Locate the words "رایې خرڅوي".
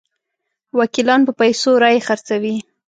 1.83-2.55